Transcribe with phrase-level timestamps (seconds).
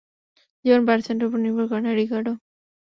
[0.65, 2.33] জীবন পার্সেন্টের উপর নির্ভর করে না, রিকার্ডো।